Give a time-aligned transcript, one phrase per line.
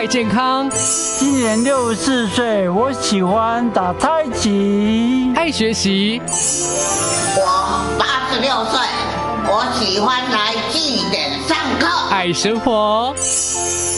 [0.00, 0.66] 爱健康，
[1.18, 6.22] 今年六十四岁，我喜欢打太极，爱学习。
[7.36, 8.80] 我八十六岁，
[9.44, 11.86] 我喜欢来祭典上课。
[12.10, 13.14] 爱生活，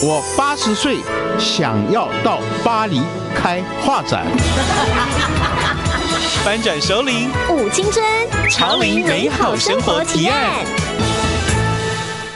[0.03, 0.97] 我八十岁，
[1.39, 3.01] 想要到巴黎
[3.33, 4.25] 开画展。
[6.43, 8.03] 翻转首领舞青春，
[8.49, 10.65] 潮林美好生活提案。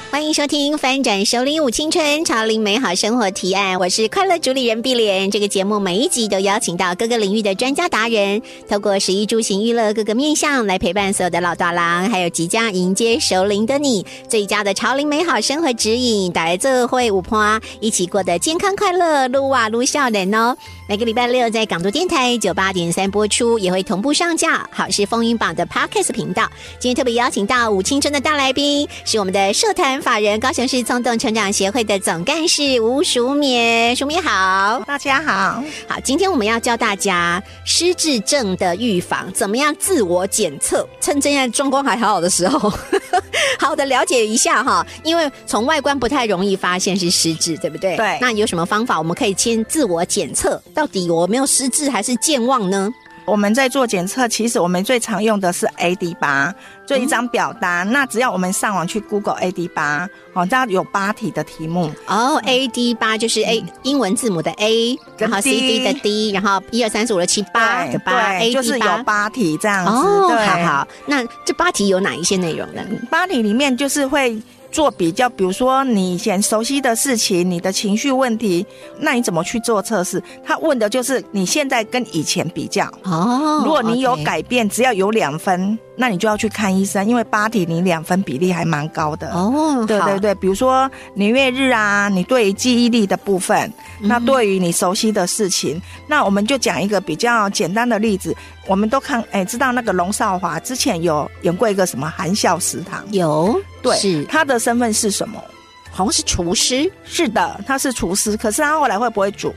[0.10, 5.30] 欢迎收听《翻转首领舞青春潮林美好生活提案》，我是快乐主理人碧莲。
[5.30, 20.56] 这个节目每一集都邀请到各个领域的专家达人，透过十一住行娱乐各个面向来陪伴所有的老大郎，还有即将迎接首领的你，最佳的潮林美好生活指引，带来这会五坡，一起过得健康快乐，撸啊撸笑脸哦。
[20.90, 26.50] 每个礼拜六在港都电台九八点三播出，也会同步上架好事风云榜的 Podcast 频道。
[26.80, 33.96] 今天特别邀请到舞青春的大来宾，是我们的社团法人高雄市冲动成长协会的总干事吴淑勉。
[33.96, 35.64] 淑勉好，大家好。
[35.88, 42.72] 好，今天我们要教大家失智症的预防，怎么样自我检测，趁现在状况还好好的时候，
[43.60, 44.86] 好的了解一下哈。
[45.04, 47.96] 因为从外观不太容易发现是失智，对不对？
[47.98, 48.18] 对。
[48.22, 50.62] 那有什么方法我们可以先自我检测？
[50.74, 52.92] 到底我没有失智还是健忘呢？
[53.28, 57.92] 我们在做检测，其实我们最常用的是 AD 八，就一张表单。
[57.92, 61.92] 那只要我们上网去 Google AD 八，哦，这样有八题的题目。
[62.06, 69.92] 哦，AD 八就是 A 英文字母的 A，然后 CD 的 D，然后一二三四五六七八的八，A 就是有八题这样子。
[69.92, 72.82] 哦，好好，那这八题有哪一些内容呢？
[73.12, 74.42] 八题里面就是会。
[74.78, 78.64] 做比较，比如说你以前熟悉的事情，你的情绪问题，
[79.00, 80.22] 那你怎么去做测试？
[80.46, 83.64] 他问的就是你现在跟以前比较哦。
[83.66, 89.84] 如果你有改变，只要有两分，那你就要去看医生，因为八题你两分比例还蛮高的哦。
[89.88, 98.36] 对对对，比如说年月日啊，你对于记忆力的部分，那对于你熟悉的事情，那我们就讲一个比较简单的例子。
[98.68, 103.02] 我们都看，哎，知道那个龙少华之前有演过一个什么含笑食堂？
[103.12, 105.44] 有，对，是他的身份是什么？
[105.92, 106.92] 好像是厨师。
[107.04, 109.54] 是的，他是厨师，可是他后来会不会煮？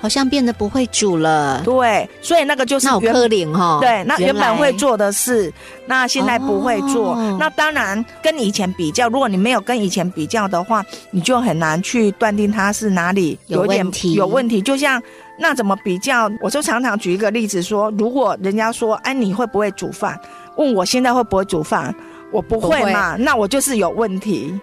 [0.00, 1.62] 好像变得不会煮了。
[1.64, 3.78] 对，所以那个就是那科林哈。
[3.80, 5.52] 对，那原本会做的事，
[5.86, 7.14] 那现在不会做。
[7.38, 14.14] 那当然跟以前比较，如果你没有跟以前比较的话，你就很难去断定他是哪里有问题。
[14.14, 15.00] 有问题，就像。
[15.38, 16.30] 那怎么比较？
[16.40, 20.16] 我就常常举一个例子说，如果人家说，哎，你会不会煮饭？
[20.56, 21.92] 问我现在会不会煮饭？
[22.32, 24.58] 我不会嘛，那我就是有问题，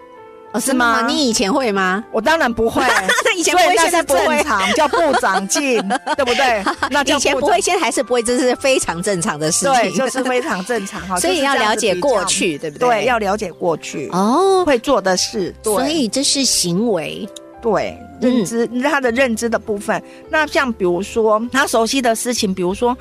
[0.60, 1.06] 是吗？
[1.08, 2.04] 你以前会吗？
[2.12, 2.82] 我当然不会，
[3.24, 4.44] 那以前不会，现在不会，
[4.76, 5.78] 叫不长进，
[6.18, 6.64] 对不对？
[6.90, 11.20] 那以前不会，现在还是不会，这是非常正常的事情，对，就是非常正常哈。
[11.20, 12.90] 所以要了解过去，对不对？
[12.90, 17.30] 对，要了解过去哦，会做的事，所以这是行为。
[17.62, 20.02] 对认知，他的认知的部分。
[20.30, 22.98] 那像比如说他熟悉的事情，比如说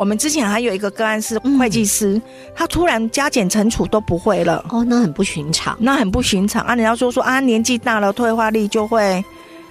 [0.00, 2.18] 我们之前还有一个个案是会计师，
[2.54, 4.64] 他突然加减乘除都不会了。
[4.70, 6.74] 哦，那很不寻常，那很不寻常啊！
[6.74, 9.22] 你要说说啊，年纪大了退化力就会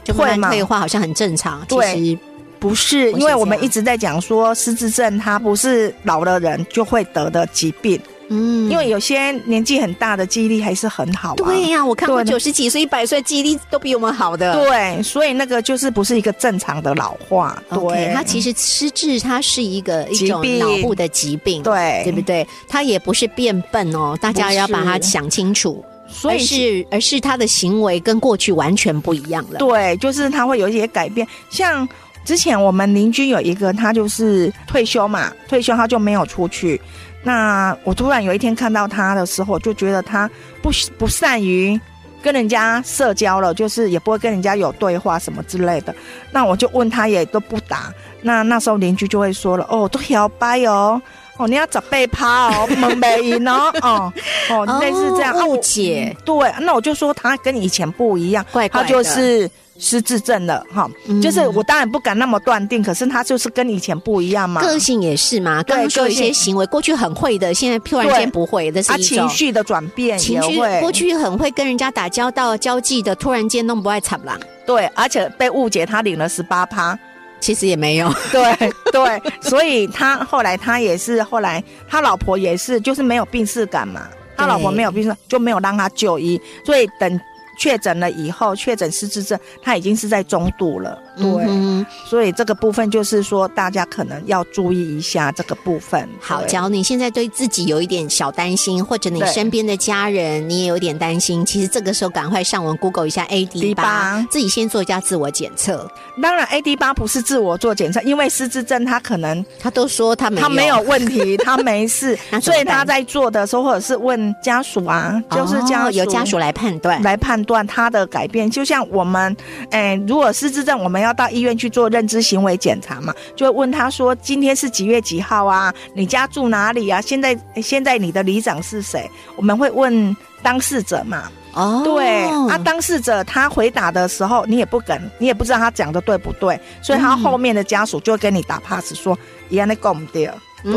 [0.04, 1.66] 就会退化，好像很正常。
[1.68, 1.82] 其
[2.12, 2.20] 实
[2.60, 8.00] 不是，因为我们一直在讲说失智症，它不是老的人就会得的疾病。
[8.30, 11.36] 嗯，因为有些年纪很大的记忆力还是很好。
[11.36, 14.54] 对呀，我看过九十几岁、一百岁记忆力都比我们好的。
[14.54, 17.62] 对，所以那个就是不是一个正常的老化。
[17.70, 21.62] 对，它其实失智，它是一个一种脑部的疾病。
[21.64, 22.48] 对，对不对？
[22.68, 25.84] 它也不是变笨哦，大家要把它想清楚。
[26.12, 29.60] 所以是，而是他的行为跟过去完全不一样了。
[29.60, 31.28] 对，就是他会有一些改变。
[31.52, 31.88] 像
[32.30, 36.80] 之前我们邻居有一个，他就是退休嘛，退休他就没有出去。
[37.24, 40.30] 那我突然有一天看到他的时候，就觉得他
[40.62, 41.82] 不不善于
[42.22, 45.96] 跟人家社交了，就是也不会跟人家有对话什么之类的。
[46.30, 47.92] 那我就问他，也都不答。
[48.22, 51.02] 那那时候邻居就会说了：“哦，都摇摆哦，
[51.38, 54.14] 哦，你要找被趴哦，蒙眉音哦，哦
[54.50, 59.50] 哦，类似这样误解。”对，那我就说他跟以前不一样，怪他就是。
[59.82, 60.88] 失智症了哈，
[61.22, 64.62] 就是我当然不敢那么断定，可是他就是跟以前不一样嘛。
[64.62, 70.20] 个性也是嘛，对，说一些行为，过去很会的，现在突然间不会，这是一种情绪的转变。
[70.20, 74.38] 情绪过去很会跟人家打交道、交际的，突然间弄不爱惨了。
[74.68, 77.00] 对，而且被误解，他领了十八趴，
[77.40, 78.14] 其实也没有。
[78.34, 87.20] 对对，所以他后来他也是后来他老婆也是，就是没有病逝感嘛，他老婆没有病逝，就没有让他就医，所以等。
[87.60, 90.98] 确诊了以后，确诊失智症，他已经是在中度了。
[91.18, 96.08] 对，所以这个部分就是说，大家可能要注意一下这个部分。
[96.22, 105.86] 好，假如你现在对自己有一点小担心，或者你身边的家人你也有点担心，其实这个时候赶快上网 Google 一下 AD 八，自己先做一下自我检测。
[106.22, 117.02] 当然，AD 八不是自我做检测，因为失智症他可能他都说他没他没有问题， 他没事，所以他在做的时候或者是问家属啊，就是家由家属来判断。
[117.04, 118.50] 来判断他的改变。
[118.50, 119.36] 就像我们，
[119.72, 125.74] 哎，如果失智症，我们要到医院去做认知行为检查嘛，就会问他说：“今天是几月几号啊？
[125.94, 127.00] 你家住哪里啊？
[127.02, 131.24] 现在现在你的里长是谁？”我们会问当事者嘛。
[131.54, 139.18] 哦，对啊，当事者他回答的时候，你也不敢，你也不知道他讲的对不对，所以他后面的家属就会跟你打 pass 说
[139.50, 140.32] 一样的讲不掉。
[140.64, 140.74] 对，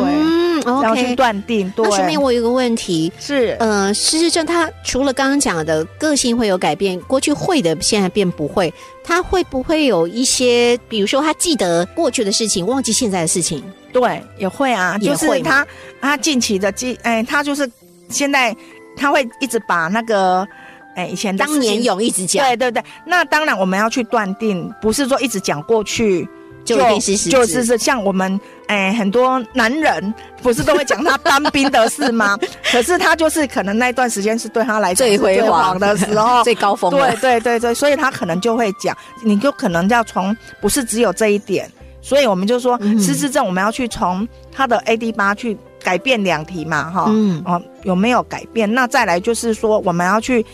[0.64, 1.70] 然后去断定。
[1.76, 13.62] 对那说明我有个问题是，呃，失智症他除了刚刚讲的个性会有改变，过去会的现在变不会，他会不会有一些，比如说他记得过去的事情，忘记现在的事情？
[13.92, 15.66] 对，也会啊，就是他
[16.00, 17.70] 他近期的记，哎，他就是
[18.08, 18.54] 现在
[18.96, 20.46] 他会一直把那个。
[20.94, 26.28] 哎，以前当年勇一直讲，对对对，那当然我们要去断定，不是说一直讲过去
[26.66, 28.38] 就一定是就是是像我们
[28.68, 32.38] 哎很多男人不是都会讲他当兵的事吗？
[32.70, 36.90] 可是他就是可能那段时间是对他来最辉煌的时候， 最高峰。
[36.90, 41.70] 对对对对，所以他可能就会讲，你就可能要从不是只有这一点，
[42.00, 48.72] 所以我们就说失智症我们要去从他的 AD 八去改变两题嘛，哈，嗯哦有没有改变？
[48.72, 50.44] 那再来就是说我们要去。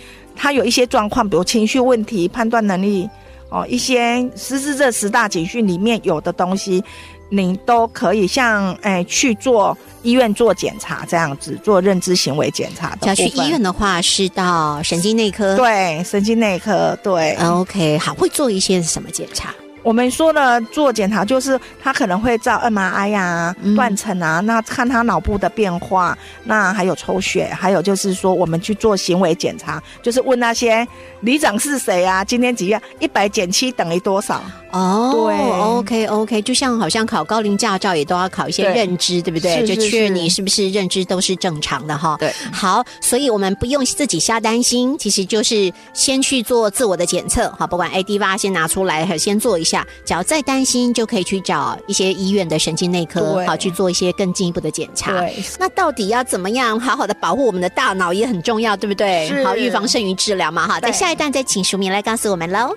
[0.41, 3.11] 他有一些状况，比如情绪问题、判断能力，
[3.51, 6.81] 哦，一些失智这十大警讯里面有的东西，
[7.31, 13.07] 你都可以像哎去做医院做检查这样子，做认知行为检查的。
[13.07, 15.57] 要去医院的话，是到神经内科。
[15.57, 16.97] 对，神经内科。
[17.03, 17.35] 对。
[17.37, 19.55] OK，好，会做一些什么检查？
[19.83, 30.87] 我们说的做检查，就是他可能会照 MRI 呀、断层啊，那看他脑部的变化，那还有抽血，还有就是说我们去做行为检查，就是问那些
[31.21, 32.25] 里长是谁啊？
[32.25, 32.81] 今天几月？
[32.99, 34.43] 一百减七等于多少？
[34.71, 39.65] 哦，对，OK OK，就像好像考高龄驾照也都要考一些认知，对不对？
[39.67, 42.17] 就确认你是不是认知都是正常的哈。
[42.19, 49.87] 对，好，所以我们不用自己瞎担心，其实就是先去做自我的检测，好，不管 AD 八先拿出来，先做一下。
[50.05, 55.21] 只要再担心，就可以去找一些医院的神经内科，好去做一些更进一步的检查。
[55.21, 59.45] 对，那到底要怎么样好好的保护我们的大脑也很重要，对不对？
[59.45, 60.81] 好，预防胜于治疗嘛，哈。
[60.81, 62.75] 在下一段再请淑明来告诉我们喽。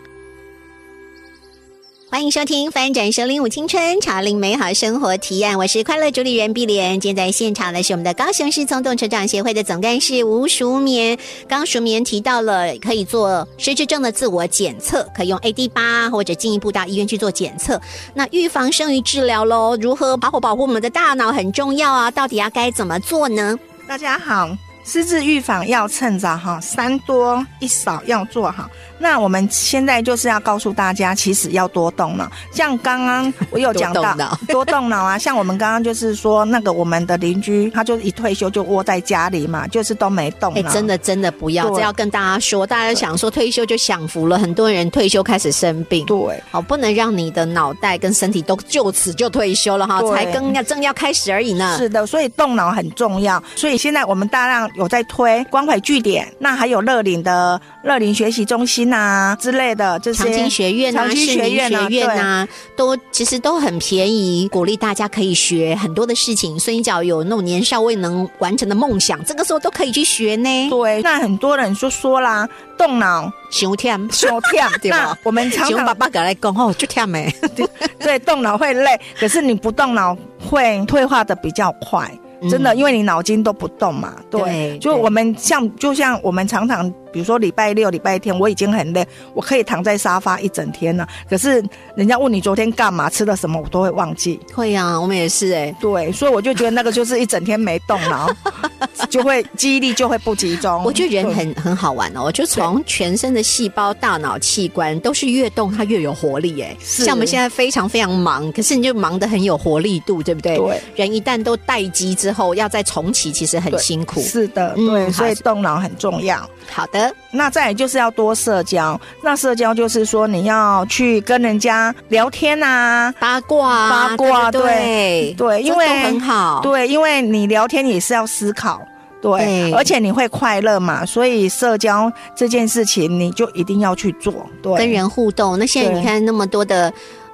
[2.11, 6.99] 欢迎收听《翻转收领舞青春，潮领美好生活提案》，我是快乐主理人碧莲。
[6.99, 11.17] 今天在现场的是我们的高雄市冲动成长协会的总干事吴淑眠。
[11.47, 17.81] 刚淑眠提到了可以做失智症的自我检测，可以用 AD 八或者进一步到医院去做检测。
[18.13, 22.11] 那预防胜于治疗喽，如何保护保护我们的大脑很重要啊？
[22.11, 23.57] 到底要该怎么做呢？
[23.87, 24.49] 大家好，
[24.83, 28.69] 失智预防要趁早哈，三多一少要做好。
[29.01, 32.31] 那我们现在就是要告诉大家，其实要多动脑。
[32.51, 34.15] 像刚刚我有讲到
[34.47, 40.53] 多动脑啊，像我们刚刚就是说那个我们的邻居，他就一退休就窝在家里嘛，就是都没动。
[40.53, 46.05] 哎，真的真的不要，这要跟大家说，大家想说退休就享福了，很多人退休开始生病。
[46.05, 51.75] 对，好，不能让你的脑袋跟身体都就此就退休了哈，才刚要正要开始而已呢。
[51.79, 53.41] 是的，所以动脑很重要。
[53.55, 58.90] 所以现在我们大量有在推关怀据点，那还有乐龄的乐龄学习中心。
[58.91, 61.49] 呐之类的，这些长青学院啊、市民学
[61.89, 66.59] 院啊，都其实都很便宜，鼓励大家可以学很多的事情。
[66.59, 70.69] 所以你只要有那种年少未能完成的梦想，这个时候都可以去学呢。
[70.69, 75.17] 对，那很多人就说啦，动脑修跳修跳，对吧？
[75.23, 77.33] 我们常常爸爸来讲哦，就跳没。
[77.97, 82.11] 对，动脑会累，可是你不动脑会退化的比较快，
[82.49, 84.15] 真的，因为你脑筋都不动嘛。
[84.29, 86.93] 对，就我们像，就像我们常常。
[87.11, 91.07] 比如说礼拜六、礼拜天，我已经很累，我可以躺在沙发一整天了。
[91.29, 91.63] 可是
[91.95, 94.39] 人家问你昨天干嘛、吃了什么，我都会忘记。
[94.53, 95.75] 会呀，我们也是哎。
[95.79, 98.29] 对，所以我就觉得那个就是一整天没动脑，
[99.09, 100.83] 就会记忆力就会不集中。
[100.83, 106.75] 我觉得人很很好玩哦，我就从全身的细胞、大脑器官都是越动它越有活力哎。
[106.79, 110.57] 像我们现在非常非常忙，可是你就忙得很有活力度，对不对？
[110.57, 110.81] 对。
[110.95, 114.21] 人一旦都待机之后，要再重启，其实很辛苦。
[114.21, 116.37] 是的，对，所以动脑很重要。
[116.69, 117.00] 好的，
[117.31, 118.99] 那再就是要多社交。
[119.23, 128.81] 那社交就是说你要去跟人家聊天啊，八卦八卦，对对，因为很好，对，因为你聊天也是要思考。
[129.21, 135.59] 对，而且你会快乐嘛，所以社交这件事情你就一定要去做，对，跟人互动。
[135.59, 136.91] 那现在你看那么多的。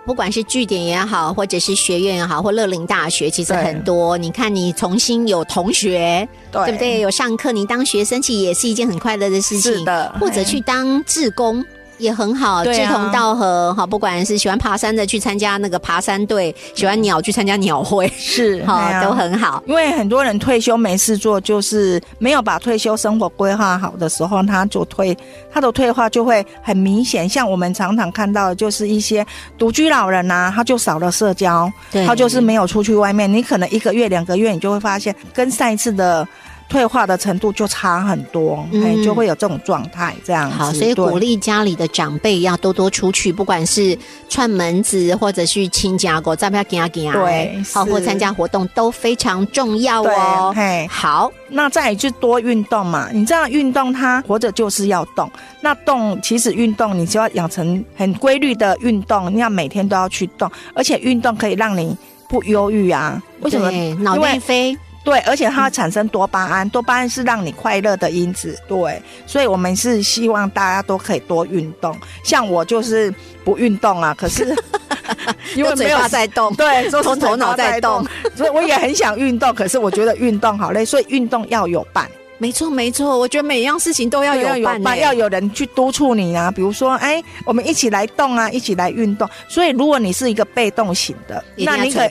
[0.08, 4.18] 不管是据点也好，或者是学院也好，或乐龄大学，其实很多。
[4.18, 7.02] 你看，你重新有同学，对不对？
[7.02, 9.74] 有上课，你当学生其实也是一件很快乐的事情。
[9.74, 11.62] 是的，或者去当志工。
[11.98, 13.86] 也很好，志同道合哈。
[13.86, 19.64] 不管是喜欢爬山的，去参加那个爬山队；喜欢鸟，去参加鸟会，是哈，都很好。
[19.66, 25.18] 因为很多人退休没事做，就是没有把退休生活规划好的时候，他就退，
[25.52, 27.28] 他的退化就会很明显。
[27.28, 29.26] 像我们常常看到，的，就是一些
[29.58, 31.72] 独居老人呐，他就少了社交，
[32.06, 33.32] 他就是没有出去外面。
[33.32, 36.28] 你可能一个月、两个月，你就会发现跟上一次的。
[36.70, 43.98] 退化的程度就差很多，哎，就会有这种状态，这样好，所以鼓励家里的长辈要多多出去，不管是
[44.28, 50.54] 串门子或者是亲家过，再不要给啊给啊，对，好或参加活动都非常重要哦。
[50.56, 55.32] 嘿，好，那再就多运动嘛，你这样运动，它活着就是要动。
[55.62, 61.96] 那动其实运动，你就要养成很规律的运动，你要每天都要去动，而且运动可以让你
[62.28, 63.22] 不忧郁啊。
[63.42, 63.72] 为什么？
[64.02, 64.78] 脑内啡。
[65.08, 68.60] 对，而且它产生多巴胺，多巴胺是让你快乐的因子。
[68.68, 71.98] 对，所以我们是希望大家都可以多运动。
[72.26, 73.10] 像我就是
[73.46, 74.54] 不运动啊，可是
[75.56, 82.06] 因为没有在动，对，头头脑在动，所以我也很想运动，可是我觉得运动好累，所以运动要有伴。
[82.40, 86.52] 没错，没错，我觉得每一样事情都要有伴，要有人去督促你啊。
[86.52, 89.28] 比如说，哎，我们一起来动啊，一起来运动。
[89.48, 92.10] 所以，如果你是一个被动型的，那你可以，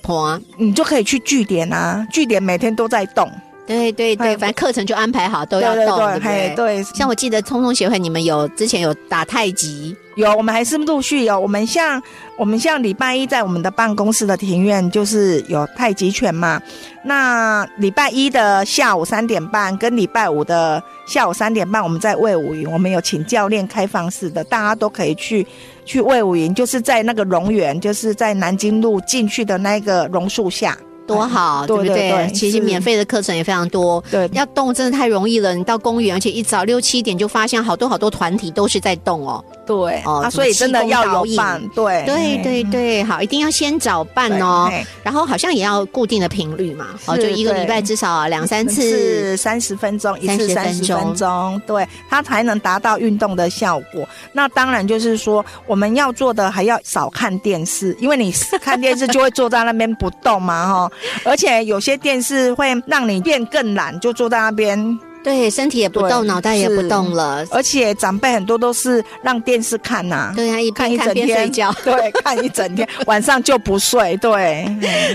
[0.56, 3.30] 你就可以去据点啊，据点每天都在动。
[3.66, 6.54] 对对对，反正课程就安排好，都要动，对不对？
[6.54, 6.82] 对。
[6.84, 9.96] 像我记得聪聪协会，你们有之前有打太极。
[10.14, 11.38] 有，我们还是陆续有。
[11.38, 12.02] 我们像
[12.38, 16.58] 我们像礼拜一在我们的办公室的庭院，就是有太极拳嘛。
[17.04, 25.46] 那礼拜一的下午三点半跟礼拜五的下午三点半，我们在魏武营，我们有请教练开放式的，大家都可以去
[25.84, 30.78] 去魏武营，就是在那个榕园，就是在南京路进去的那个榕树下。
[31.06, 32.30] 多好，对不对？
[32.32, 34.02] 其实免费的课程也非常多。
[34.10, 35.54] 对，要动真的太容易了。
[35.54, 39.42] 你到公园，而且一早六七点就发现好多好多团体都是在动哦。
[39.66, 41.60] 对，哦，所以真的要有伴。
[41.74, 44.70] 对，对对对，好，一定要先找伴哦。
[45.02, 54.08] 然后好像也要固定的频率嘛，哦，就一个礼拜至少两三次，三十分钟一次，三十分钟，对，它才能达到运动的效果。
[54.32, 60.92] 那当然就是说，我们要做的还要少看电视，因为你看电视就会坐在那边不动嘛，哈。
[61.24, 64.98] 而且有些电视会让你变更懒，就坐在那边。
[65.26, 67.44] 对，身体也不动，脑袋也不动了。
[67.50, 74.16] 而且长辈很多都是让电视看呐，对啊，一看一整天睡觉， 对，看一整天， 晚上就不睡。
[74.18, 74.64] 对，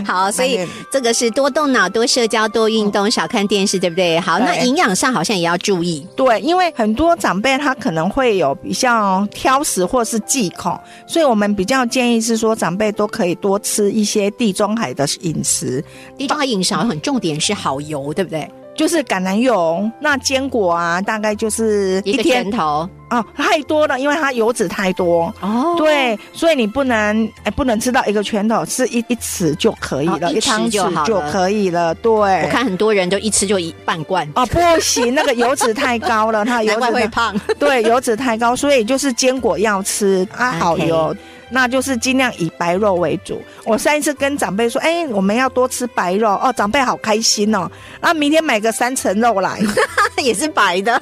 [0.06, 4.20] 好，所以这个是多动脑、多社交、多运动，少看电视，对不对？
[4.20, 6.06] 好，那营养上好像也要注意。
[6.14, 10.78] 对，因为很多长辈他可能会有比较挑食或是忌口，
[11.08, 15.82] 所以我们比较建议是说，长辈都可以多吃一些地中海的饮食。
[16.18, 18.46] 地中海饮食很重点是好油，对不对？
[18.76, 25.76] 就是橄榄油，那坚果啊，大概就是一天拳头哦，太多了，因为它油脂太多哦。
[25.78, 31.94] 对，所以你不能哎，不能吃到一个拳头，吃一一匙就可以了，一汤匙就可以了。
[31.96, 37.38] 对，我看很多人就一吃就一半罐哦，不行，那个油脂太高了，它油脂 会胖。
[37.60, 41.14] 对，油脂太高，所以就是坚果要吃啊，好油。
[41.52, 43.42] 那就是尽量以白肉为主。
[43.66, 47.70] 我上一次跟长辈说，哎，我们要多吃白肉哦，长辈好开心哦。
[48.00, 49.60] 那明天买个三层肉来，
[50.18, 51.02] 也是白的，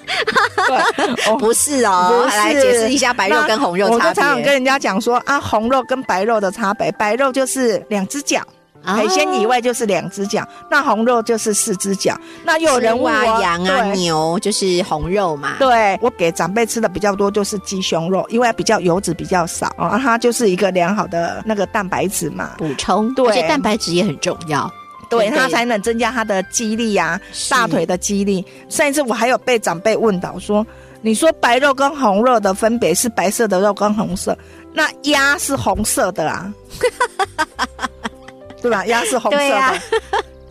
[1.39, 2.27] 不是哦。
[2.27, 3.96] 来解释一下白肉跟红肉差别。
[3.96, 8.41] 我常常跟人家讲说啊，红肉跟白肉的差别，白肉就是两只脚。
[8.81, 12.17] 海鲜以外就是两只脚，那红肉就是四只脚。
[12.43, 15.57] 那又有人问啊，羊啊、牛就是红肉嘛。
[15.59, 23.13] 对，我给长辈吃的比较多就是鸡胸肉，因为比较油脂比较少啊，它就是一个良好的那个蛋白质嘛，补充。
[23.13, 24.71] 对，而且蛋白质也很重要，
[25.09, 27.19] 对它才能增加它的肌力啊，
[27.50, 28.43] 大腿的肌力。
[28.69, 30.65] 上一次我还有被长辈问到说，
[31.01, 34.38] 你说白肉跟红肉的分别是白色的肉跟红色，
[34.74, 36.51] 那鸭是红色的啊。
[38.62, 38.86] 对吧？
[38.86, 39.82] 鸭是红色的，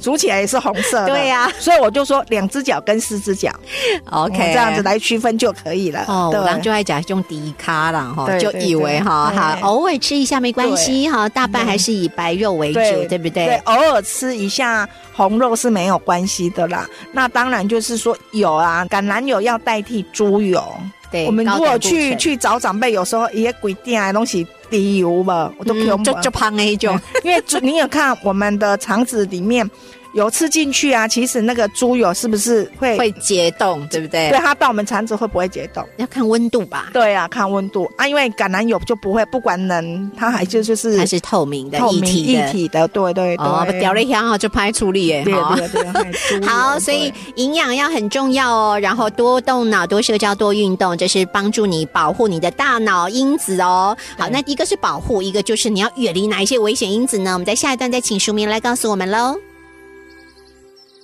[0.01, 1.09] 煮起来也是红色的。
[1.09, 3.51] 对呀，所以我就说两只脚跟四只脚
[4.11, 6.05] ，OK，这样子来区分就可以了。
[6.07, 13.47] 哦，我刚就爱讲用低卡了哈，就以为哈哈，偶尔吃一下没关系哈，大半还是以白肉为主，对不对？
[13.47, 16.89] 对，偶尔吃一下红肉是没有关系的啦。
[17.13, 20.63] 那当然就是说有啊，橄榄油要代替猪油。
[21.11, 24.47] 对，我们如果去去找长辈，有时候也规定啊东西。
[24.71, 29.69] 低油吧，我都可以就就胖那一种， 因为你有看我们的肠子里面
[30.15, 34.31] 油吃进去啊，其实那个猪油是不是会会结冻，对不对？
[34.31, 35.87] 对，它到我们肠子会不会结冻？
[35.97, 36.91] 要看温度吧。
[36.93, 43.47] 对啊，看温度啊，因为橄榄油就不会，不管冷，它还就就是它是透明的、透明体一体的，对对对。
[43.47, 45.23] 哦，掉了一就拍处理耶。
[45.25, 46.41] 对对对。
[46.49, 53.97] 好，所以营养要很重要哦，然后多动脑、多社交、多运动，这是帮助你保护你的大脑因子哦。
[54.17, 57.33] 好，那一个是保护，一个就是你要远离哪一些危险因子呢？
[57.35, 59.37] 我们在下一段再请淑明来告诉我们喽。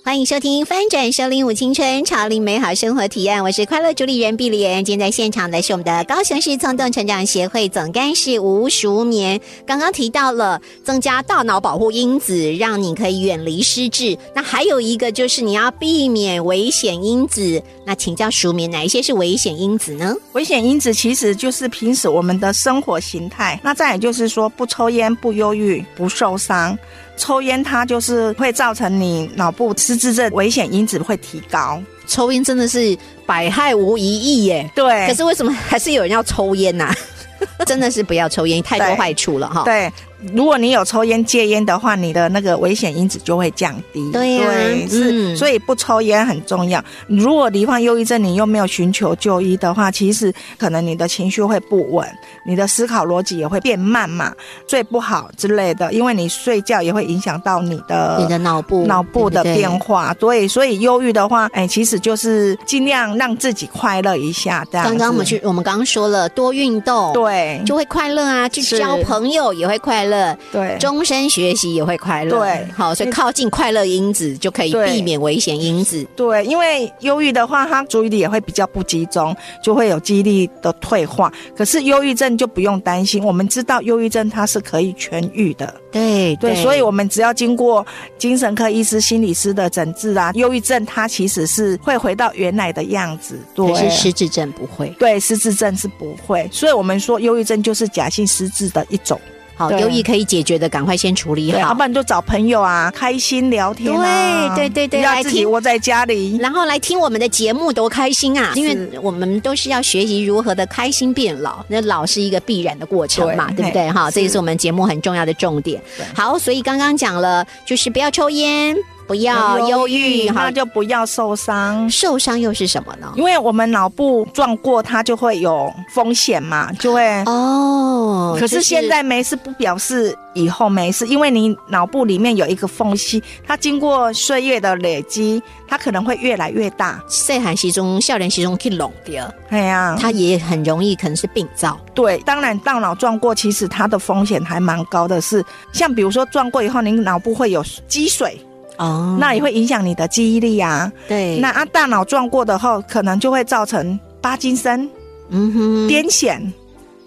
[0.05, 4.85] 欢迎收听《翻转收林舞青春潮林美好生活体验》，我是快乐主理人碧莲。
[4.85, 9.41] 今天在现场的是我们的高雄市冲动成长协会总干事吴淑眠。
[9.65, 14.15] 刚刚提到了增加大脑保护因子，让你可以远离失智。
[14.35, 17.59] 那还有一个就是你要避免危险因子。
[17.83, 20.15] 那请教淑眠，哪一些是危险因子呢？
[20.33, 23.59] 危险因子其实就是平时我们的生活形态。
[23.63, 26.77] 那再也就是说，不抽烟、不忧郁、不受伤。
[27.17, 31.81] 抽烟它就是会造成你脑部失智症危险因子会提高。
[32.07, 34.69] 抽烟真的是百害无一益耶。
[34.75, 35.07] 对。
[35.07, 36.93] 可是为什么还是有人要抽烟啊？
[37.65, 39.63] 真的是不要抽烟，太多坏处了哈。
[39.63, 39.91] 对。
[40.33, 44.11] 如果你有抽烟戒烟的话，你的那个危险因子就会降低。
[44.11, 44.47] 对呀，
[44.89, 46.83] 是，所以不抽烟很重要。
[47.07, 52.07] 如果罹患忧郁症，你又没有寻求就医的话，其实可能你的情绪会不稳，
[52.45, 54.33] 你的思考逻辑也会变慢嘛，
[54.67, 55.91] 睡不好之类的。
[55.93, 60.13] 因为你睡觉也会影响到你的你的脑部脑部的变化。
[60.15, 64.65] 对，所以忧郁的话，哎，其实就是尽量让自己快乐一下。
[64.71, 64.87] 这样。
[64.87, 68.49] 刚刚我们去，我们刚刚说了，多运动，对，就会快乐啊。
[68.49, 70.14] 去交朋友也会快乐。
[70.51, 72.39] 对，终身学习也会快乐。
[72.39, 76.05] 对，好，所以靠近快乐因子就可以避免危险因子。
[76.15, 81.31] 对，因为忧郁的话，他注意力也会比较不集中，就会有记忆力的退化。
[81.55, 85.73] 可是忧郁症就不用担心，我们知道忧郁症它是可以痊愈的。
[85.91, 87.85] 对对，所以我们只要经过
[88.17, 93.39] 精神科医师、心理师的诊治啊，忧郁症它其实是会回到原来的样子。
[93.53, 94.89] 对，是失智症不会。
[94.99, 96.47] 对，失智症是不会。
[96.51, 99.19] 所以我们说忧郁症就是假性失智的一种。
[99.55, 101.59] 好，忧郁可以解决的，赶快先处理好。
[101.59, 104.55] 要不然就找朋友啊，开心聊天啊。
[104.55, 108.51] 对对对对，要自己窝在家里，然后来听我们的节目，多开心啊！
[108.55, 113.89] 因为我们都是要学习如何的开心变老，那老是一个必然的过程嘛，对不对？
[113.91, 115.81] 哈，这也是我们节目很重要的重点。
[116.13, 118.75] 好，所以刚刚讲了，就是不要抽烟。
[119.07, 121.89] 不要忧郁，那就不要受伤。
[121.89, 123.11] 受伤又是什么呢？
[123.15, 128.35] 因为我们脑部撞过，它就会有风险嘛，就会哦。
[128.39, 137.01] 可是现在没事，不表示以后没事，因为你脑部里面有一个缝隙，它经过岁月的累积，它可能会越来越大。
[137.07, 141.79] 岁寒其中，少年其中去拢掉，哎呀，它也很容易可能是病灶。
[141.93, 148.39] 对，当然大脑撞过，其实它的风险还蛮高的，是像比如说撞过以后，你脑部会有积水。
[148.77, 150.91] 哦，那也会影响你的记忆力啊。
[151.07, 154.89] 对，那啊，大脑撞过的后，可能就会造成巴金森、
[155.29, 156.41] 嗯哼、癫痫、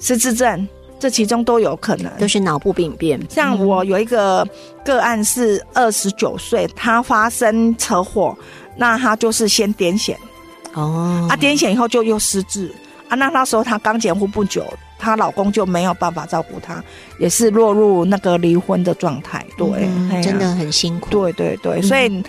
[0.01, 0.67] 失智症，
[0.99, 3.21] 这其中都有可能，都是脑部病变。
[3.29, 4.47] 像我有一个
[4.85, 8.37] 个案是二十九岁，他发生车祸，
[8.77, 10.17] 那他就是先癫痫，
[10.75, 12.75] 哦，啊，癫痫以后就又失智，
[13.09, 14.65] 啊，那那时候他刚结婚不久。
[14.99, 16.83] 她老公就没有办法照顾她，
[17.19, 19.47] 也是落入那个离婚的状态。
[19.57, 19.89] 对，
[20.23, 21.09] 真的很辛苦。
[21.11, 22.23] 对对对，所以，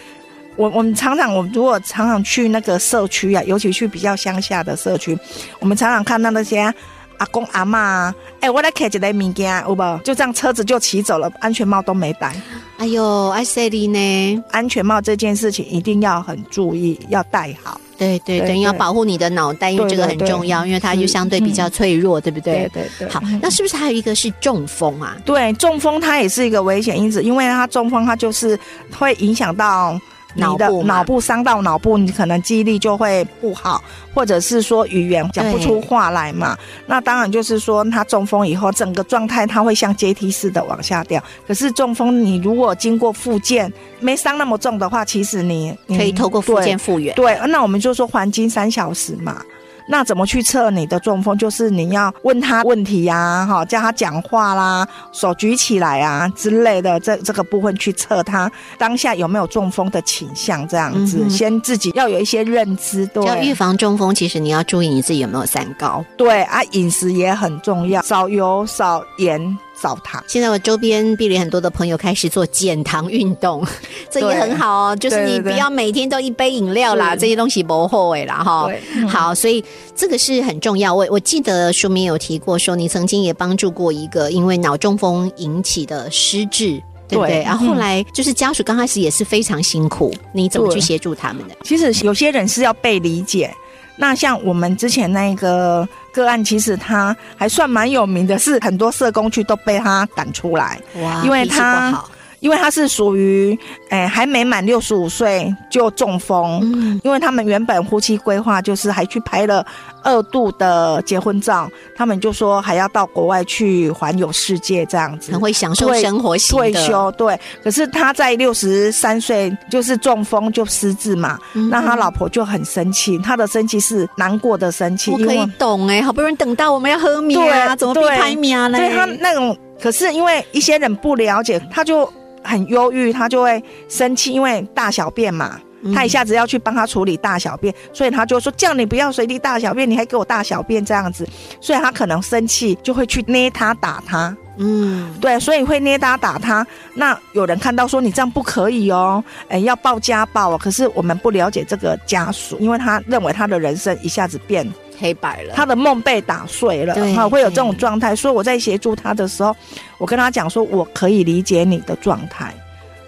[0.56, 5.18] 我我们常常，我如果常常去那个社区啊，尤其去比较乡下的社区，
[5.60, 6.74] 我们常常看到那些。
[7.20, 10.00] 阿公阿妈，哎，我来开一个物件，有无？
[10.04, 12.34] 就这样车子就骑走了，安全帽都没戴。
[12.78, 14.44] 哎呦，爱塞利呢？
[14.52, 17.80] 安全帽这件事情一定要很注意，要戴好。
[17.98, 22.70] 对对对，要保护你的脑袋，因为这个很重要，因为它就相对比较脆弱，对不对？
[22.74, 23.10] 对对。
[23.10, 25.18] 好，那是不是还有一个是中风啊？
[25.26, 28.58] 对，中风它也是一个危险因子，因为它中风它就是
[28.98, 30.00] 会影响到。
[30.36, 36.58] 你的脑部伤到脑部，你可能记忆力就会不好，或者是说语言讲不出话来嘛。
[36.86, 41.24] 那当然就是说，他中风以后，整个状态他会像阶梯似的往下掉。
[41.48, 47.16] 可是中风，你如果经过复健，没伤那么重的话，其实你可以透过复健复原。
[47.16, 49.42] 对，那我们就说黄金三小时嘛。
[49.92, 51.36] 那怎么去测你的中风？
[51.36, 63.06] 就是你要问他问题呀，哈，叫他讲话啦，手举起来啊之类的，这这个部分去测他当下有没有中风的倾向，这样子，先自己要有一些认知。
[63.08, 66.06] 对，要预防中风，其实你要注意你自己有没有三高。
[66.16, 69.58] 对啊，饮食也很重要，少油少盐。
[69.82, 70.24] 少糖。
[70.28, 73.66] 现在我周边壁里很多的朋友开始做减糖运动，
[74.12, 74.96] 这也很好哦。
[74.96, 78.68] 就是你不要每天都一杯饮料啦，这些东西不后悔啦哈。
[79.08, 79.64] 好，所以
[79.96, 80.94] 这个是很重要。
[80.94, 87.42] 我我记得书名有提过，说你曾经也帮助过一个因为脑中风引起的失智对不对？
[87.44, 91.56] 然后后来就是家属刚开始也是非常辛苦，你怎么去协助他们的？
[91.64, 93.54] 其实有些人是要被理解。
[94.00, 100.80] 那像我们之前那个个案，其实他还算蛮有名的，是很多社工去都被他赶出来。
[101.04, 102.02] 哇，因为他。
[102.40, 103.58] 因为他是属于，
[103.90, 106.60] 诶，还没满六十五岁就中风。
[106.64, 109.66] 嗯，因为他们原本夫妻规划就是还去拍了
[110.04, 121.38] 二度的结婚照，他们就说还要到国外去环游世界这样子，很会享受生活退休对，可是他在六十三岁就是中风就失智嘛，
[121.70, 125.12] 那他老婆就很生气，他的生气是难过的生气。
[125.12, 128.70] 我可以懂哎，好不容易等到我们要喝米啊，怎么不拍米啊？
[128.70, 132.10] 对他那种，可是因为一些人不了解，他就。
[132.44, 135.60] 很忧郁，他就会生气，因为大小便嘛，
[135.94, 141.28] 他一下子要去帮他处理大小便，所以他就说叫你不要随地大小便，你还给我大小便这样子，
[141.62, 146.66] 所以他可能生气就会去捏他打他，嗯，对，所以会捏他打他。
[146.94, 150.58] 那有人看到说你这样不可以哦，哎，要报家暴哦。
[150.58, 154.70] 可是我们不了解这个家属，因为他认为他的人生一下子变。
[155.00, 158.16] 黑白了，他的梦被打碎了，哈，会有这种状态。
[158.16, 159.56] 所以我在协助他的时候，
[159.98, 162.54] 我跟他讲说，我可以理解你的状态。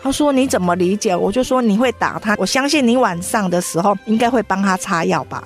[0.02, 1.16] 他说你怎么理解？
[1.16, 5.44] 我就说你会打他，我相信你晚上的时候应该会帮他擦药吧。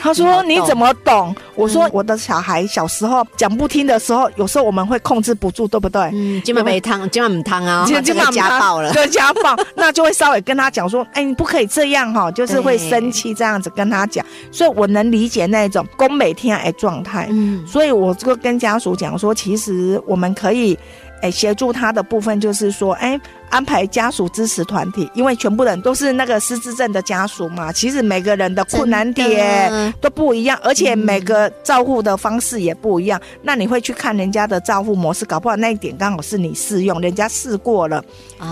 [0.00, 17.26] 他说：“你怎么懂？”我说：“我的小孩小时候讲不听的时候，有时候我们会控制不住，对不对？”嗯，今晚没汤，今晚没汤啊，今晚家暴了，对家暴， 那就会稍微跟他讲说：“哎，你不可以这样哈，就是会生气这样子跟他讲。”所以我能理解那种宫美天爱状态。
[17.30, 20.78] 嗯，所以我就跟家属讲说：“其实我们可以。”
[21.22, 23.20] 哎，协助他的部分就是说，哎，
[23.50, 27.70] 安排家属支持团体，因为全部人都是那个失智症的家属嘛。
[27.72, 33.20] 其实每个人的困难点都不一样，而且每个照护的方式也不一样。
[33.42, 38.02] 那你会去看人家的照护模式，搞不好那一点刚好是你适用，人家试过了。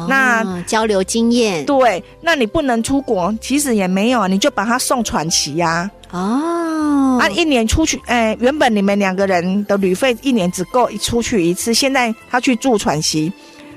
[0.09, 5.91] 那交流经验，对，那你不能出国，其实也没有，你就把他送传奇呀。
[6.11, 13.33] 哦，啊，一年出去，哎，原本你们两个人的旅费一年只够出去一次，现在他去住喘息。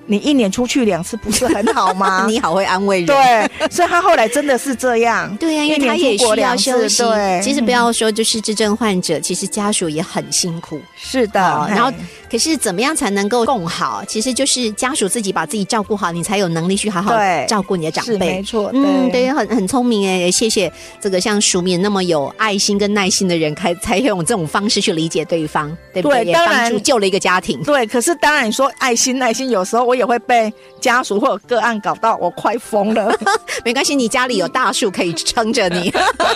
[0.06, 2.26] 你一年出去两次不是很好吗？
[2.30, 3.08] 你好会安慰人。
[3.08, 5.36] 对，所以他后来真的是这样。
[5.38, 7.04] 对呀，因为他也需要休息。
[7.04, 10.80] 对，其实不要说就是智症患者，其实家属也很辛苦。
[10.96, 11.92] 是的，然后
[12.30, 14.04] 可是怎么样才能够共好？
[14.08, 17.14] 其实就是家属自己把自己照顾好，你才有能力去好好
[17.48, 18.18] 照顾你的长辈。
[18.18, 26.26] 没错，嗯，对，很很聪明哎，谢谢这个像署名那么有爱心跟耐心的人，开 才用这种方式去理解对方，对不对？
[26.26, 27.62] 也帮助救了一个家庭。
[27.64, 33.14] 对，可是当然你说爱心耐心，有时候我也会被家属或者个案搞到我快疯了。
[33.66, 35.94] 没关系，你家里有大树可以撑着你。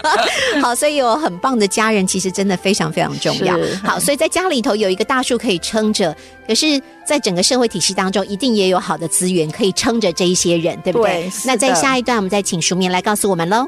[0.61, 3.57] 好，所以有很棒的家人，其实真的非常非常重要。
[3.81, 6.13] 好，所以在家里头有一个大树可以撑着，
[6.45, 11.31] 可是，在整个社会体系当中，一定也有好的资源可以撑着这一些人，对不对？
[11.45, 13.65] 那在下一段，我们再请书明来告诉我们喽。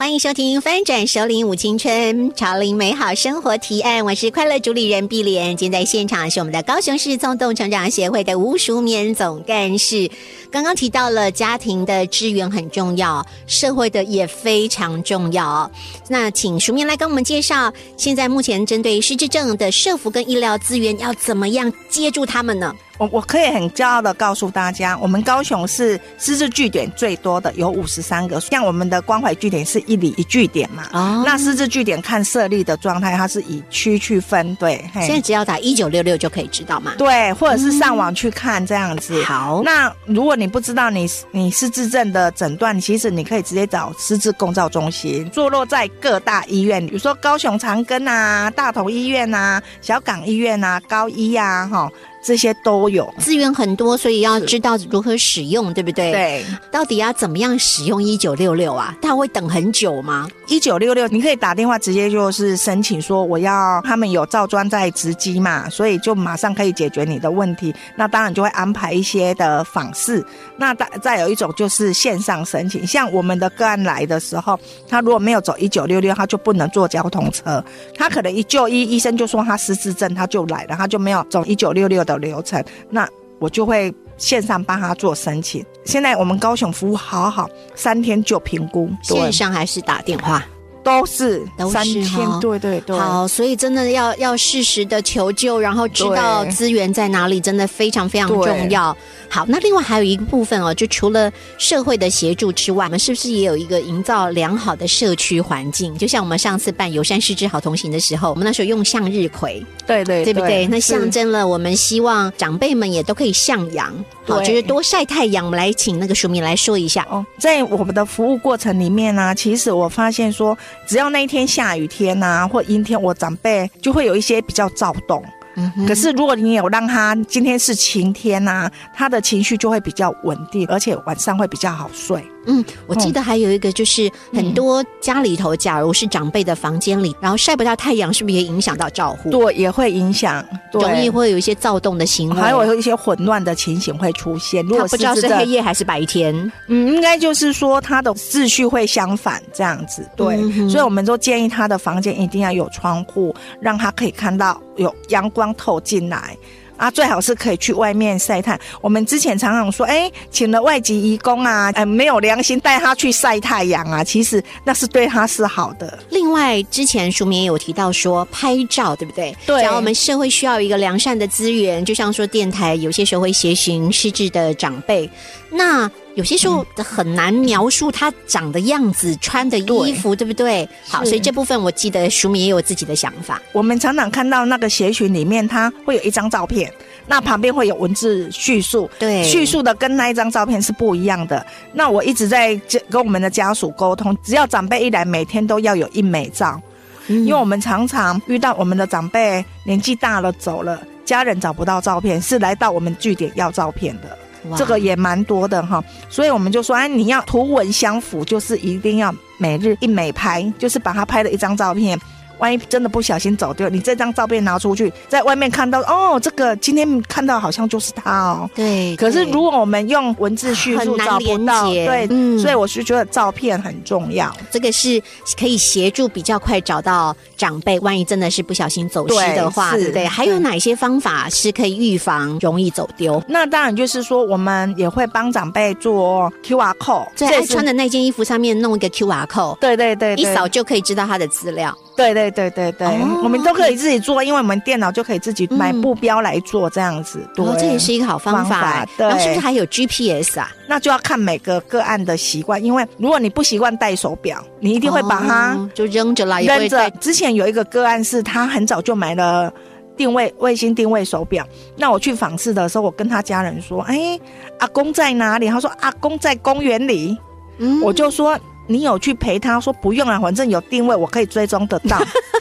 [0.00, 5.54] 欢迎收听《翻转首领舞青春潮领美好生活提案》，我是快乐主理人碧莲。
[5.54, 10.10] 今天在现场是我们的高雄市纵动成长协会的吴淑棉总干事。
[10.50, 15.70] 刚刚提到了家庭的资源很重要，社会的也非常重要。
[16.08, 22.74] 那请淑棉来跟我们介绍，现在目前针对失智症的社福跟医疗资源要怎么样接住他们呢？
[23.00, 28.38] 我我可以很骄傲的告诉大家，我们高雄是私自据点最多的，有五十三个。
[28.42, 34.54] 像我们的关怀据点是一里一据点嘛，哦，那私自据点看设立的状态，它是以区去分。
[34.56, 36.92] 对，现在只要打一九六六就可以知道嘛。
[36.98, 39.24] 对，或者是上网去看这样子。
[39.24, 51.90] 好，那如果你不知道你你失智症的诊断，其实你可以直接找失智共照中心，坐落在各大医院，比如说高雄长庚啊、大同医院啊、小港医院啊、高医啊，哈。
[52.22, 56.12] 这些都有资源很多，所以要知道如何使用，对不对？
[56.12, 58.94] 对，到底要怎么样使用一九六六啊？
[59.00, 60.28] 他会等很久吗？
[60.46, 67.74] 一九六六，你可以打电话直接就是申请说我要，他们有照专在直机嘛，所以就马上可以解决你的问题。
[67.96, 70.22] 那当然就会安排一些的访视。
[70.58, 77.64] 那再再有一种就是线上申请，像我们的个案来的时候，他如果没有走一九六六，他就不能坐交通车。
[77.96, 82.04] 他可能一就医，医生就说他失智症，他就来了，他就没有走一九六六。
[82.12, 85.64] 的流程，那我就会线上帮他做申请。
[85.84, 88.90] 现在我们高雄服务好好，三天就评估。
[89.02, 90.44] 线上还是打电话？
[90.82, 98.96] 都是都是三千哈，对对对，好，所以真的要要适时的求救，然后知道资源在哪里，真的非常非常重要。
[99.28, 105.96] 好，那另外还有一个部分哦，就除了社会的协助之外，我们是不是也有一个营造良好的社区环境？
[105.96, 110.66] 就像我们上次办友善失智好同行的时候，我们那时候用向日葵，对对对不对？
[110.66, 115.44] 那象征了我们希望长辈们也都可以向阳，好，对就是多晒太阳。
[115.44, 117.06] 我们来请那个署名来说一下。
[117.10, 120.56] 哦，在我们的服务过程里面呢、其实我发现说，
[120.86, 125.22] 只要那一天下雨天呐、或阴天，我长辈就会有一些比较躁动。
[125.56, 132.24] 嗯可是如果你有让他今天是晴天呐、他的情绪就会比较稳定，而且晚上会比较好睡。
[132.46, 139.30] 嗯，我记得还有一个就是很多家里头，假如是长辈的房间里，然后晒不到太阳，是不是也影响到照护？
[139.30, 144.64] 对，也会影响，对容易会有一些躁动的行为，还有一些混乱的情形会出现。
[144.64, 146.34] 如果他不知道是黑夜还是白天。
[146.68, 156.36] 嗯，应该就是说他的秩序会相反这样子，对，嗯所以我们都建议他的房间一定要有窗户，让他可以看到有阳光透进来。
[156.80, 158.58] 啊，最好是可以去外面晒太。
[158.80, 165.98] 我们之前常常说，哎，请了外籍义工啊，哎，没有良心带他去晒太阳啊，其实那是对他是好的。
[166.08, 169.36] 另外，之前署名也有提到说拍照，对不对？
[169.44, 175.08] 对讲我们社会需要一个良善的资源，就像说电台有些时候会协行失智的长辈，
[175.50, 180.68] 那有些时候很难描述他长的样子、穿的衣服，对不对？
[180.88, 183.40] 好，所以这部分我记得书名也有自己的想法。
[183.52, 186.72] 我们常常看到那个鞋群里面，它会有一张照片，
[187.06, 191.46] 那旁边会有文字叙述，对叙述的跟那一张照片是不一样的。
[191.72, 192.54] 那我一直在
[192.90, 196.60] 跟我们的家属沟通，只要长辈一来，每天都要有一美照，
[197.06, 204.18] 嗯因为我们常常遇到我们的长辈年纪大了走了，家人找不到照片，是来到我们据点要照片的。
[204.56, 211.98] 这个也蛮多的哈，所以我们就说，哎，你要图文相符，就是一定要每日一美拍，就是把他拍的一张照片。
[212.40, 218.50] 万一真的不小心走丢，你这张照片拿出去，在外面看到，哦，这个今天看到好像就是他哦。
[218.54, 224.34] 对，可是如果我们用文字叙述找不到，对，嗯所以我是觉得照片很重要。
[224.50, 225.00] 这个是
[225.38, 233.22] 可以协助比较快找到长辈，万一真的是不小心走失的话，对还有哪些方法是可以预防容易走丢？
[233.28, 241.76] 那当然就是说，我们也会帮长辈做 QR code，在爱穿的那件衣服上面弄一个 QR code，对对对对一扫就可以知道他的资料。
[242.00, 247.20] 对对对对对，哦我们都可以自己做，因为我们电脑就可以自己买嗯布标来做这样子。
[247.34, 248.86] 对，哦，这也是一个好方方法法。
[248.96, 250.50] 对然后是不是还有 GPS 啊？
[250.68, 256.90] 那就要看每个个案的习惯，因为如果你不习惯戴手表，你一定会把它哦就扔着啦，扔着。。
[257.00, 259.52] 之前有一个个案是他很早就买了。
[259.96, 264.18] 定位卫星定位手表，那我去访视的时候，我跟他家人说：“哎，
[264.58, 267.14] 阿公在哪里？”他说：“阿公在公园里。”
[267.58, 268.38] 嗯我就说
[268.70, 269.58] 你有去陪他？
[269.58, 272.00] 说不用啊，反正有定位，我可以追踪得到。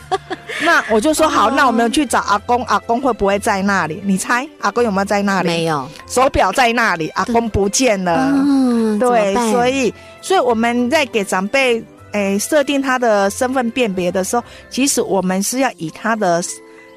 [0.62, 4.00] 那我就说好，哦那我们去找阿公，阿公会不会在那里？
[4.06, 5.48] 你猜阿公有没有在那里？
[5.48, 5.90] 没有。
[6.06, 8.32] 手表在那里，阿公不见了。
[8.32, 16.44] 嗯，对，所以以所以我们在给长辈诶设定他的身份辨别的时候，其实我们是要以他的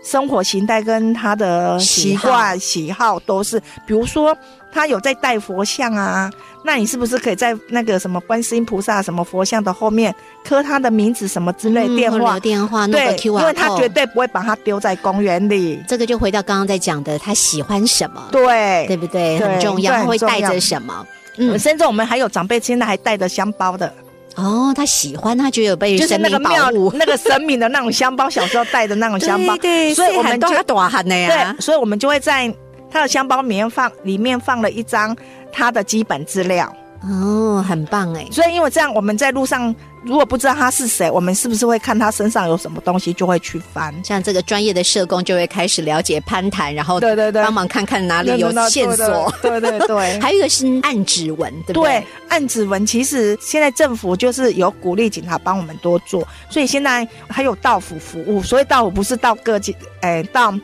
[0.04, 4.36] 生活形态跟他的习惯喜好都是，比如说
[4.72, 6.28] 他有在带佛像啊，
[6.64, 12.40] 那你是不是可以在那个什么观世音菩萨什么佛像的后面刻他的名字什么之类、电话留？
[12.40, 15.82] 电话，弄对个，因 QR 为他绝对不会把它丢在公园里。
[15.88, 19.38] 这个就回到刚刚在讲的，他喜欢什么，对，对不对？
[19.38, 21.06] 对很重要，对他会带着什么？
[21.38, 23.92] 嗯，嗯，甚至我们还有长辈现在还带着香包的，
[24.36, 26.70] 哦，他喜欢，他觉得有被就是那个庙。
[26.94, 29.56] 那个神明的那种香包，小时候带的那种香包。
[29.60, 31.60] 对所以我们就要多喊的呀对，。
[31.60, 32.52] 所以我们就会在
[32.92, 35.16] 他的箱包里面放里面放了一张
[35.50, 36.72] 他的基本资料。
[37.04, 38.24] 哦，很棒哎。
[38.30, 39.74] 所以因为这样，我们在路上
[40.04, 43.92] 如果不知道他是谁，我们是不是会看他身上有什么东西，就会去翻？
[44.04, 49.34] 像这个专业的社工就会开始了解攀谈，然后对对对帮忙看看哪里有线索。
[49.42, 50.18] 对对对。
[50.22, 58.40] 还有一个是按指纹，对不对对？，按指纹其实现在政府就是有鼓励警察帮我们多做，所以现在还有到府服务。
[58.40, 60.54] 所以到府不是到各级，哎，到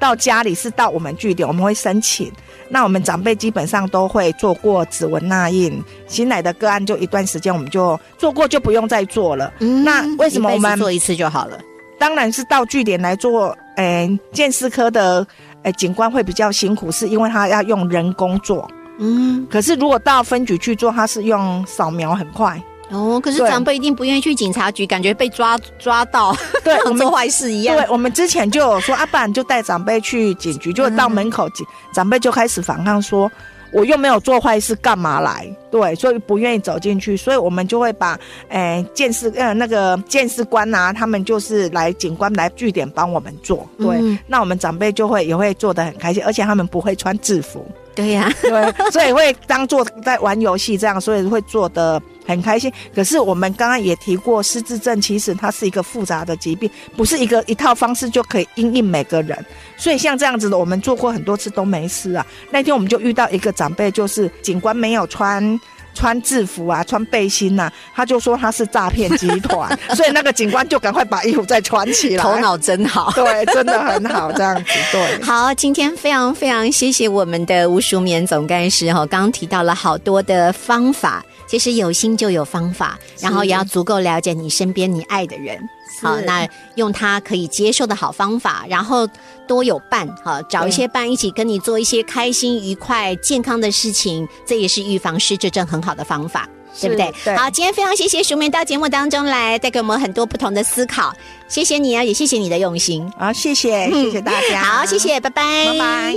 [0.00, 2.32] 到家里是到我们据点，我们会申请。
[2.68, 9.52] 那我们长辈基本上都会做过指纹捺印，新来的个案就一段时间我们就做过，就不用再做了。
[9.60, 11.58] 嗯那为什么我们一做一次就好了？
[11.98, 15.26] 当然是到据点来做，诶、鉴识科的
[15.64, 18.66] 诶、警官会比较辛苦，是因为他要用人工做。
[18.98, 22.62] 嗯，可是如果到分局去做，他是用扫描很快。
[22.90, 27.76] 哦，可是长辈一定不愿意去警察局，感觉被抓抓到，对 我们像做坏事一样。
[27.76, 33.30] 对，我们之前就有说，啊，不然就带长辈去警局，就到门口警、长辈就开始反抗说，
[33.72, 35.48] 我又没有做坏事，干嘛来？
[35.70, 47.64] 对，所以不愿意走进去，所以我们就会把，诶，见识呃那个见识官啊，他们就是来警官来据点帮我们做，对，那我们长辈就会也会做的很开心，而且他们不会穿制服。
[47.94, 52.72] 对呀，对，所以会当做在玩游戏这样，所以会做的很开心。
[52.94, 59.44] 可是我们刚刚也提过，失智症其实它是一个复杂的疾病，不是一个一套方式就可以应应每个人。
[59.76, 62.24] 所以像这样子的，我们做过很多次都没事啊。
[62.50, 65.60] 那天我们就遇到一个长辈，就是警官没有穿。
[65.94, 72.22] 穿制服啊，穿背心呐，他就说他是诈骗集团， 所以那个警官就赶快把衣服再穿起来。
[72.22, 75.22] 头脑真好， 对，真的很好，这样子对。
[75.22, 85.58] 好，今天非常非常谢谢我们的吴淑棉总干事哈，刚刚提到了好多的方法，其实有心就有方法，然后也要足够了解你身边你爱的人。
[86.02, 89.06] 好，那用他可以接受的好方法，然后
[89.50, 96.48] 多有伴，哈找一些伴一起跟你做一些开心、愉快、健康的事情，这也是预防失智症很好的方法，
[96.80, 97.12] 对不对？
[97.36, 101.12] 好，今天非常谢谢淑梅到节目当中来，带给我们很多不同的思考，
[101.48, 106.16] 谢谢你啊，也谢谢你的用心好，谢谢，谢谢大家，好，谢谢，拜拜，拜拜。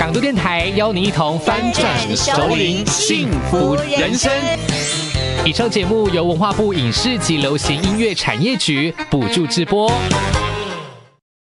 [0.00, 4.32] 港都电台邀您一同翻转熟龄幸福人生。
[5.46, 9.88] 以上节目由文化部影视及流行音乐产业局补助直播。